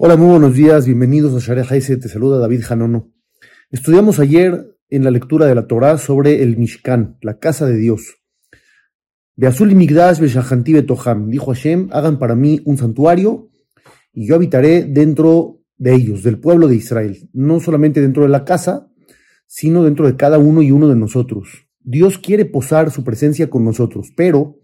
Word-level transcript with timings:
Hola, 0.00 0.16
muy 0.16 0.28
buenos 0.28 0.54
días, 0.54 0.86
bienvenidos 0.86 1.34
a 1.34 1.44
Share 1.44 1.66
Haise, 1.68 1.96
te 1.96 2.08
saluda 2.08 2.38
David 2.38 2.62
Hanono. 2.70 3.12
Estudiamos 3.70 4.20
ayer 4.20 4.76
en 4.90 5.02
la 5.02 5.10
lectura 5.10 5.46
de 5.46 5.56
la 5.56 5.66
Torah 5.66 5.98
sobre 5.98 6.42
el 6.42 6.56
Mishkan, 6.56 7.18
la 7.20 7.38
casa 7.38 7.66
de 7.66 7.76
Dios. 7.76 8.16
Beazul 9.34 9.74
Migdash 9.74 10.20
Beshahanti 10.20 10.72
Betoham, 10.72 11.30
dijo 11.30 11.52
Hashem, 11.52 11.88
hagan 11.90 12.18
para 12.18 12.36
mí 12.36 12.60
un 12.64 12.78
santuario 12.78 13.50
y 14.12 14.28
yo 14.28 14.36
habitaré 14.36 14.84
dentro 14.84 15.62
de 15.76 15.94
ellos, 15.94 16.22
del 16.22 16.38
pueblo 16.38 16.68
de 16.68 16.76
Israel, 16.76 17.28
no 17.32 17.58
solamente 17.60 18.00
dentro 18.00 18.22
de 18.22 18.28
la 18.28 18.44
casa, 18.44 18.90
sino 19.46 19.84
dentro 19.84 20.06
de 20.06 20.16
cada 20.16 20.38
uno 20.38 20.62
y 20.62 20.70
uno 20.70 20.88
de 20.88 20.96
nosotros. 20.96 21.67
Dios 21.90 22.18
quiere 22.18 22.44
posar 22.44 22.90
su 22.90 23.02
presencia 23.02 23.48
con 23.48 23.64
nosotros, 23.64 24.12
pero 24.14 24.58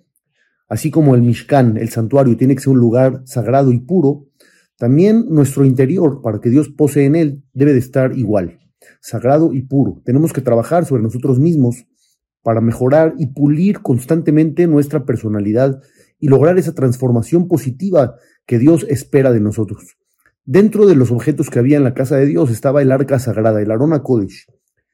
así 0.68 0.90
como 0.90 1.14
el 1.14 1.22
Mishkan, 1.22 1.78
el 1.78 1.88
santuario, 1.88 2.36
tiene 2.36 2.54
que 2.54 2.60
ser 2.60 2.74
un 2.74 2.80
lugar 2.80 3.22
sagrado 3.24 3.72
y 3.72 3.78
puro, 3.78 4.26
también 4.76 5.24
nuestro 5.30 5.64
interior, 5.64 6.20
para 6.20 6.38
que 6.42 6.50
Dios 6.50 6.68
pose 6.68 7.06
en 7.06 7.16
él, 7.16 7.42
debe 7.54 7.72
de 7.72 7.78
estar 7.78 8.14
igual, 8.14 8.58
sagrado 9.00 9.54
y 9.54 9.62
puro. 9.62 10.02
Tenemos 10.04 10.34
que 10.34 10.42
trabajar 10.42 10.84
sobre 10.84 11.02
nosotros 11.02 11.38
mismos 11.38 11.86
para 12.42 12.60
mejorar 12.60 13.14
y 13.16 13.28
pulir 13.28 13.80
constantemente 13.80 14.66
nuestra 14.66 15.06
personalidad 15.06 15.80
y 16.18 16.28
lograr 16.28 16.58
esa 16.58 16.74
transformación 16.74 17.48
positiva 17.48 18.16
que 18.44 18.58
Dios 18.58 18.84
espera 18.90 19.32
de 19.32 19.40
nosotros. 19.40 19.96
Dentro 20.44 20.84
de 20.84 20.94
los 20.94 21.10
objetos 21.10 21.48
que 21.48 21.58
había 21.58 21.78
en 21.78 21.84
la 21.84 21.94
casa 21.94 22.16
de 22.16 22.26
Dios 22.26 22.50
estaba 22.50 22.82
el 22.82 22.92
arca 22.92 23.18
sagrada, 23.18 23.62
el 23.62 23.70
Arona 23.70 24.02
Kodesh, 24.02 24.44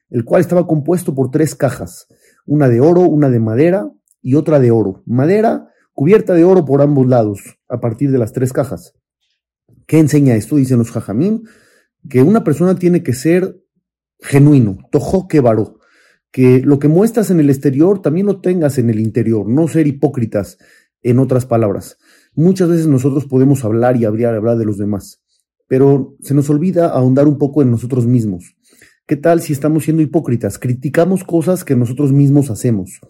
el 0.09 0.23
cual 0.23 0.39
estaba 0.39 0.65
compuesto 0.65 1.13
por 1.13 1.29
tres 1.29 1.55
cajas, 1.55 2.07
una 2.45 2.69
de 2.69 2.81
oro, 2.81 3.01
una 3.01 3.29
de 3.29 3.39
madera 3.39 3.91
y 4.21 4.35
otra 4.35 4.59
de 4.59 4.71
oro. 4.71 5.03
Madera 5.05 5.69
cubierta 5.93 6.33
de 6.33 6.43
oro 6.43 6.65
por 6.65 6.81
ambos 6.81 7.07
lados, 7.07 7.41
a 7.67 7.79
partir 7.79 8.11
de 8.11 8.17
las 8.17 8.33
tres 8.33 8.53
cajas. 8.53 8.93
¿Qué 9.87 9.99
enseña 9.99 10.35
esto? 10.35 10.55
Dicen 10.55 10.77
los 10.77 10.91
jajamín, 10.91 11.43
que 12.09 12.21
una 12.21 12.43
persona 12.43 12.75
tiene 12.75 13.03
que 13.03 13.13
ser 13.13 13.61
genuino, 14.19 14.77
tojo 14.91 15.27
que 15.27 15.41
varó, 15.41 15.79
que 16.31 16.61
lo 16.61 16.79
que 16.79 16.87
muestras 16.87 17.29
en 17.29 17.39
el 17.39 17.49
exterior 17.49 18.01
también 18.01 18.27
lo 18.27 18.39
tengas 18.41 18.77
en 18.77 18.89
el 18.89 18.99
interior, 18.99 19.47
no 19.47 19.67
ser 19.67 19.87
hipócritas, 19.87 20.57
en 21.03 21.19
otras 21.19 21.45
palabras. 21.45 21.97
Muchas 22.33 22.69
veces 22.69 22.87
nosotros 22.87 23.25
podemos 23.25 23.65
hablar 23.65 23.97
y 23.97 24.05
hablar, 24.05 24.35
hablar 24.35 24.57
de 24.57 24.65
los 24.65 24.77
demás, 24.77 25.21
pero 25.67 26.15
se 26.21 26.33
nos 26.33 26.49
olvida 26.49 26.89
ahondar 26.89 27.27
un 27.27 27.37
poco 27.37 27.61
en 27.61 27.71
nosotros 27.71 28.05
mismos. 28.05 28.55
¿Qué 29.11 29.17
tal 29.17 29.41
si 29.41 29.51
estamos 29.51 29.83
siendo 29.83 30.01
hipócritas? 30.01 30.57
Criticamos 30.57 31.25
cosas 31.25 31.65
que 31.65 31.75
nosotros 31.75 32.13
mismos 32.13 32.49
hacemos 32.49 33.01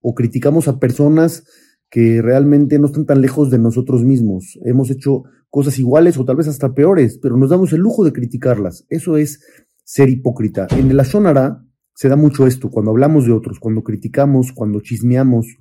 o 0.00 0.14
criticamos 0.14 0.66
a 0.66 0.78
personas 0.78 1.44
que 1.90 2.22
realmente 2.22 2.78
no 2.78 2.86
están 2.86 3.04
tan 3.04 3.20
lejos 3.20 3.50
de 3.50 3.58
nosotros 3.58 4.02
mismos. 4.02 4.58
Hemos 4.64 4.90
hecho 4.90 5.24
cosas 5.50 5.78
iguales 5.78 6.16
o 6.16 6.24
tal 6.24 6.36
vez 6.36 6.48
hasta 6.48 6.72
peores, 6.72 7.18
pero 7.18 7.36
nos 7.36 7.50
damos 7.50 7.74
el 7.74 7.80
lujo 7.80 8.02
de 8.02 8.14
criticarlas. 8.14 8.86
Eso 8.88 9.18
es 9.18 9.44
ser 9.84 10.08
hipócrita. 10.08 10.68
En 10.70 10.90
el 10.90 10.98
Ashonara 10.98 11.62
se 11.94 12.08
da 12.08 12.16
mucho 12.16 12.46
esto, 12.46 12.70
cuando 12.70 12.90
hablamos 12.90 13.26
de 13.26 13.32
otros, 13.32 13.60
cuando 13.60 13.82
criticamos, 13.82 14.52
cuando 14.54 14.80
chismeamos. 14.80 15.58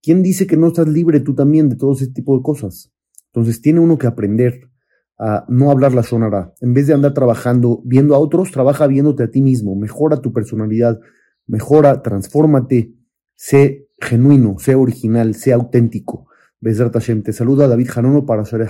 ¿Quién 0.00 0.22
dice 0.22 0.46
que 0.46 0.56
no 0.56 0.68
estás 0.68 0.88
libre 0.88 1.20
tú 1.20 1.34
también 1.34 1.68
de 1.68 1.76
todo 1.76 1.92
ese 1.92 2.06
tipo 2.06 2.34
de 2.34 2.42
cosas? 2.42 2.94
Entonces 3.26 3.60
tiene 3.60 3.80
uno 3.80 3.98
que 3.98 4.06
aprender 4.06 4.70
a 5.18 5.44
no 5.48 5.70
hablar 5.70 5.94
la 5.94 6.02
Shonara. 6.02 6.54
En 6.60 6.74
vez 6.74 6.86
de 6.86 6.94
andar 6.94 7.12
trabajando 7.12 7.82
viendo 7.84 8.14
a 8.14 8.18
otros, 8.18 8.52
trabaja 8.52 8.86
viéndote 8.86 9.24
a 9.24 9.30
ti 9.30 9.42
mismo. 9.42 9.74
Mejora 9.74 10.20
tu 10.20 10.32
personalidad, 10.32 11.00
mejora, 11.46 12.02
transfórmate, 12.02 12.94
sé 13.34 13.88
genuino, 13.98 14.58
sea 14.58 14.78
original, 14.78 15.34
sea 15.34 15.56
auténtico. 15.56 16.28
Besrat 16.60 16.94
Hashem. 16.94 17.22
Te 17.22 17.32
saluda 17.32 17.68
David 17.68 17.88
Hanono 17.94 18.26
para 18.26 18.42
Share 18.44 18.68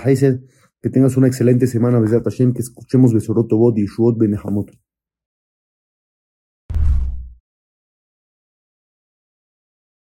Que 0.81 0.89
tengas 0.89 1.17
una 1.17 1.27
excelente 1.27 1.67
semana, 1.67 1.99
Besrat 1.99 2.23
Hashem. 2.23 2.53
Que 2.53 2.61
escuchemos 2.61 3.13
Besoroto 3.13 3.57
Bod 3.57 3.77
y 3.77 3.85
Shuot 3.85 4.17
Benehamot. 4.17 4.71